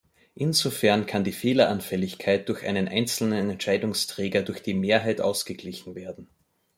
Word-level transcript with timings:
Insofern 0.33 1.05
kann 1.05 1.23
die 1.23 1.31
Fehleranfälligkeit 1.31 2.49
durch 2.49 2.63
einen 2.65 2.87
einzelnen 2.87 3.51
Entscheidungsträger 3.51 4.41
durch 4.41 4.63
die 4.63 4.73
Mehrheit 4.73 5.21
ausgeglichen 5.21 5.93
werden. 5.93 6.27